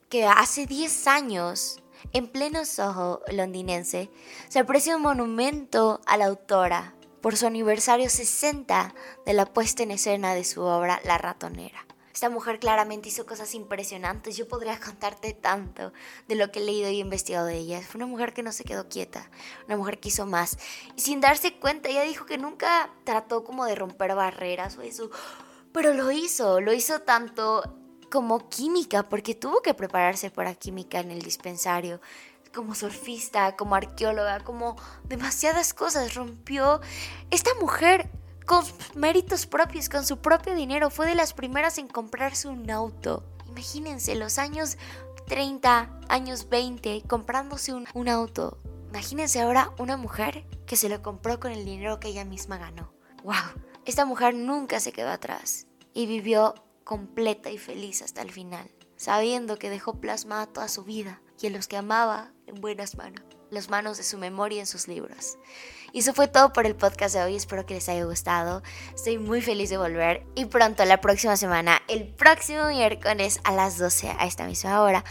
que 0.09 0.25
hace 0.25 0.65
10 0.65 1.07
años, 1.07 1.83
en 2.13 2.27
pleno 2.27 2.65
Soho 2.65 3.21
londinense, 3.31 4.09
se 4.49 4.59
aprecia 4.59 4.95
un 4.95 5.03
monumento 5.03 6.01
a 6.07 6.17
la 6.17 6.25
autora 6.25 6.94
por 7.25 7.37
su 7.37 7.47
aniversario 7.47 8.07
60 8.07 8.93
de 9.25 9.33
la 9.33 9.47
puesta 9.47 9.81
en 9.81 9.89
escena 9.89 10.35
de 10.35 10.43
su 10.43 10.61
obra 10.61 11.01
La 11.05 11.17
ratonera. 11.17 11.87
Esta 12.13 12.29
mujer 12.29 12.59
claramente 12.59 13.09
hizo 13.09 13.25
cosas 13.25 13.55
impresionantes. 13.55 14.37
Yo 14.37 14.47
podría 14.47 14.79
contarte 14.79 15.33
tanto 15.33 15.91
de 16.27 16.35
lo 16.35 16.51
que 16.51 16.59
he 16.59 16.63
leído 16.63 16.87
y 16.91 16.99
investigado 16.99 17.47
de 17.47 17.57
ella. 17.57 17.81
Fue 17.81 17.97
una 17.97 18.05
mujer 18.05 18.35
que 18.35 18.43
no 18.43 18.51
se 18.51 18.63
quedó 18.63 18.89
quieta, 18.89 19.31
una 19.65 19.75
mujer 19.75 19.99
que 19.99 20.09
hizo 20.09 20.27
más. 20.27 20.59
Y 20.95 21.01
sin 21.01 21.19
darse 21.19 21.55
cuenta, 21.55 21.89
ella 21.89 22.03
dijo 22.03 22.27
que 22.27 22.37
nunca 22.37 22.91
trató 23.05 23.43
como 23.43 23.65
de 23.65 23.73
romper 23.73 24.13
barreras 24.13 24.77
o 24.77 24.83
eso. 24.83 25.09
Pero 25.71 25.95
lo 25.95 26.11
hizo, 26.11 26.61
lo 26.61 26.73
hizo 26.73 27.01
tanto 27.01 27.63
como 28.11 28.49
química, 28.49 29.09
porque 29.09 29.33
tuvo 29.33 29.63
que 29.63 29.73
prepararse 29.73 30.29
para 30.29 30.53
química 30.53 30.99
en 30.99 31.09
el 31.09 31.23
dispensario 31.23 31.99
como 32.55 32.73
surfista, 32.73 33.55
como 33.55 33.75
arqueóloga, 33.75 34.39
como 34.39 34.75
demasiadas 35.03 35.73
cosas. 35.73 36.15
Rompió. 36.15 36.81
Esta 37.29 37.51
mujer 37.59 38.09
con 38.45 38.63
méritos 38.95 39.45
propios, 39.45 39.89
con 39.89 40.05
su 40.05 40.17
propio 40.17 40.55
dinero. 40.55 40.89
Fue 40.89 41.05
de 41.05 41.15
las 41.15 41.33
primeras 41.33 41.77
en 41.77 41.87
comprarse 41.87 42.47
un 42.47 42.71
auto. 42.71 43.23
Imagínense, 43.47 44.15
los 44.15 44.39
años 44.39 44.77
30, 45.27 45.99
años 46.09 46.49
20, 46.49 47.03
comprándose 47.07 47.73
un, 47.73 47.87
un 47.93 48.09
auto. 48.09 48.57
Imagínense 48.89 49.41
ahora 49.41 49.71
una 49.77 49.97
mujer 49.97 50.47
que 50.65 50.77
se 50.77 50.89
lo 50.89 51.01
compró 51.01 51.39
con 51.39 51.51
el 51.51 51.65
dinero 51.65 51.99
que 51.99 52.07
ella 52.07 52.25
misma 52.25 52.57
ganó. 52.57 52.93
¡Wow! 53.23 53.35
Esta 53.85 54.05
mujer 54.05 54.33
nunca 54.33 54.79
se 54.79 54.91
quedó 54.91 55.09
atrás 55.09 55.67
y 55.93 56.05
vivió 56.05 56.55
completa 56.83 57.49
y 57.49 57.57
feliz 57.57 58.01
hasta 58.01 58.21
el 58.21 58.31
final, 58.31 58.71
sabiendo 58.95 59.57
que 59.57 59.69
dejó 59.69 59.99
plasmada 59.99 60.47
toda 60.47 60.67
su 60.67 60.83
vida 60.83 61.21
y 61.41 61.47
en 61.47 61.53
los 61.53 61.67
que 61.67 61.77
amaba 61.77 62.31
en 62.47 62.61
buenas 62.61 62.95
manos, 62.95 63.23
las 63.49 63.69
manos 63.69 63.97
de 63.97 64.03
su 64.03 64.17
memoria 64.17 64.59
en 64.59 64.67
sus 64.67 64.87
libros. 64.87 65.37
Y 65.95 65.99
eso 65.99 66.13
fue 66.13 66.27
todo 66.27 66.51
por 66.51 66.65
el 66.65 66.75
podcast 66.75 67.15
de 67.15 67.23
hoy. 67.23 67.35
Espero 67.35 67.65
que 67.65 67.75
les 67.75 67.87
haya 67.87 68.03
gustado. 68.03 68.61
Estoy 68.93 69.17
muy 69.17 69.41
feliz 69.41 69.69
de 69.69 69.77
volver. 69.77 70.25
Y 70.35 70.45
pronto, 70.45 70.83
la 70.83 70.99
próxima 70.99 71.37
semana, 71.37 71.81
el 71.87 72.07
próximo 72.07 72.67
miércoles 72.67 73.39
a 73.45 73.53
las 73.53 73.77
12 73.77 74.09
a 74.09 74.25
esta 74.25 74.45
misma 74.45 74.81
hora, 74.81 75.05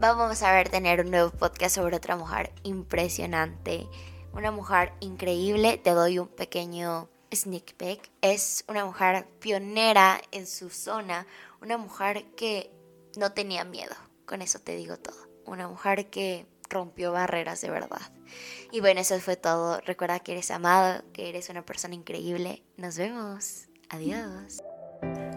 vamos 0.00 0.42
a 0.42 0.52
ver 0.52 0.68
tener 0.68 1.00
un 1.00 1.10
nuevo 1.10 1.30
podcast 1.30 1.76
sobre 1.76 1.96
otra 1.96 2.16
mujer 2.16 2.52
impresionante. 2.64 3.86
Una 4.32 4.50
mujer 4.50 4.92
increíble. 5.00 5.78
Te 5.78 5.90
doy 5.90 6.18
un 6.18 6.28
pequeño 6.28 7.08
sneak 7.32 7.74
peek. 7.74 8.10
Es 8.20 8.64
una 8.68 8.84
mujer 8.84 9.28
pionera 9.38 10.20
en 10.32 10.46
su 10.46 10.70
zona. 10.70 11.26
Una 11.62 11.78
mujer 11.78 12.24
que 12.36 12.70
no 13.16 13.32
tenía 13.32 13.64
miedo. 13.64 13.94
Con 14.26 14.42
eso 14.42 14.58
te 14.58 14.76
digo 14.76 14.98
todo. 14.98 15.16
Una 15.44 15.68
mujer 15.68 16.10
que 16.10 16.46
rompió 16.68 17.12
barreras 17.12 17.60
de 17.60 17.70
verdad. 17.70 18.00
Y 18.72 18.80
bueno, 18.80 19.00
eso 19.00 19.18
fue 19.20 19.36
todo. 19.36 19.80
Recuerda 19.80 20.20
que 20.20 20.32
eres 20.32 20.50
amado, 20.50 21.02
que 21.12 21.28
eres 21.28 21.48
una 21.48 21.64
persona 21.64 21.94
increíble. 21.94 22.62
Nos 22.76 22.96
vemos. 22.96 23.68
Adiós. 23.88 24.58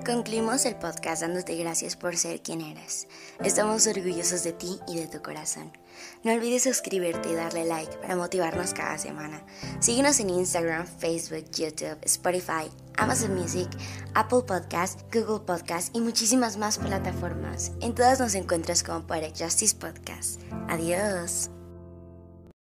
Concluimos 0.10 0.66
el 0.66 0.76
podcast 0.76 1.22
dándote 1.22 1.56
gracias 1.56 1.96
por 1.96 2.18
ser 2.18 2.42
quien 2.42 2.62
eres. 2.62 3.08
Estamos 3.44 3.86
orgullosos 3.86 4.44
de 4.44 4.54
ti 4.54 4.80
y 4.88 4.96
de 4.96 5.06
tu 5.06 5.22
corazón. 5.22 5.72
No 6.24 6.34
olvides 6.34 6.64
suscribirte 6.64 7.30
y 7.30 7.36
darle 7.36 7.64
like 7.64 7.96
para 7.98 8.16
motivarnos 8.16 8.74
cada 8.74 8.98
semana. 8.98 9.46
Síguenos 9.82 10.20
en 10.20 10.32
Instagram, 10.32 10.88
Facebook, 10.88 11.46
YouTube, 11.52 12.00
Spotify, 12.02 12.72
Amazon 12.98 13.36
Music, 13.36 13.70
Apple 14.16 14.42
Podcast, 14.48 15.02
Google 15.14 15.46
Podcast 15.46 15.96
y 15.96 16.02
muchísimas 16.02 16.58
más 16.58 16.80
plataformas. 16.80 17.72
En 17.80 17.94
todas 17.94 18.20
nos 18.20 18.34
encuentras 18.34 18.82
como 18.82 19.06
Poetic 19.06 19.38
Justice 19.38 19.76
Podcast. 19.76 20.42
Adiós. 20.70 21.52